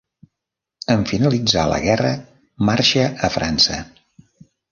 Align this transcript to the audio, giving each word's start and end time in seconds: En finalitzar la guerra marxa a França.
En 0.93 1.03
finalitzar 1.11 1.65
la 1.73 1.77
guerra 1.83 2.15
marxa 2.71 3.05
a 3.27 3.31
França. 3.37 3.77